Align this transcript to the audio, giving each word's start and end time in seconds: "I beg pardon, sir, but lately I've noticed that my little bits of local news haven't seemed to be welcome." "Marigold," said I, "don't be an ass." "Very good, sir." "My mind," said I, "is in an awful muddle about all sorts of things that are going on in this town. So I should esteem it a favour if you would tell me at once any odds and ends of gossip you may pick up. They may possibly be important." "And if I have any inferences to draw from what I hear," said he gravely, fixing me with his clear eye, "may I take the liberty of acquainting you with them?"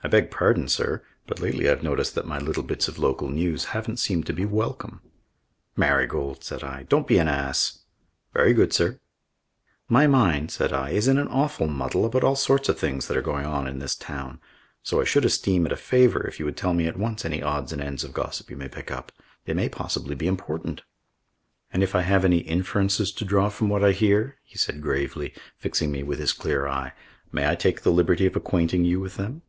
"I 0.00 0.06
beg 0.06 0.30
pardon, 0.30 0.68
sir, 0.68 1.02
but 1.26 1.40
lately 1.40 1.68
I've 1.68 1.82
noticed 1.82 2.14
that 2.14 2.24
my 2.24 2.38
little 2.38 2.62
bits 2.62 2.86
of 2.86 3.00
local 3.00 3.28
news 3.28 3.64
haven't 3.74 3.96
seemed 3.96 4.26
to 4.26 4.32
be 4.32 4.44
welcome." 4.44 5.00
"Marigold," 5.76 6.44
said 6.44 6.62
I, 6.62 6.84
"don't 6.84 7.08
be 7.08 7.18
an 7.18 7.26
ass." 7.26 7.80
"Very 8.32 8.54
good, 8.54 8.72
sir." 8.72 9.00
"My 9.88 10.06
mind," 10.06 10.52
said 10.52 10.72
I, 10.72 10.90
"is 10.90 11.08
in 11.08 11.18
an 11.18 11.26
awful 11.26 11.66
muddle 11.66 12.04
about 12.04 12.22
all 12.22 12.36
sorts 12.36 12.68
of 12.68 12.78
things 12.78 13.08
that 13.08 13.16
are 13.16 13.20
going 13.22 13.44
on 13.44 13.66
in 13.66 13.80
this 13.80 13.96
town. 13.96 14.38
So 14.84 15.00
I 15.00 15.04
should 15.04 15.24
esteem 15.24 15.66
it 15.66 15.72
a 15.72 15.76
favour 15.76 16.24
if 16.28 16.38
you 16.38 16.44
would 16.44 16.56
tell 16.56 16.74
me 16.74 16.86
at 16.86 16.96
once 16.96 17.24
any 17.24 17.42
odds 17.42 17.72
and 17.72 17.82
ends 17.82 18.04
of 18.04 18.12
gossip 18.14 18.50
you 18.50 18.56
may 18.56 18.68
pick 18.68 18.92
up. 18.92 19.10
They 19.46 19.52
may 19.52 19.68
possibly 19.68 20.14
be 20.14 20.28
important." 20.28 20.82
"And 21.72 21.82
if 21.82 21.96
I 21.96 22.02
have 22.02 22.24
any 22.24 22.38
inferences 22.38 23.10
to 23.10 23.24
draw 23.24 23.48
from 23.48 23.68
what 23.68 23.82
I 23.82 23.90
hear," 23.90 24.36
said 24.54 24.76
he 24.76 24.80
gravely, 24.80 25.34
fixing 25.56 25.90
me 25.90 26.04
with 26.04 26.20
his 26.20 26.32
clear 26.32 26.68
eye, 26.68 26.92
"may 27.32 27.50
I 27.50 27.56
take 27.56 27.82
the 27.82 27.90
liberty 27.90 28.26
of 28.26 28.36
acquainting 28.36 28.84
you 28.84 29.00
with 29.00 29.16
them?" 29.16 29.42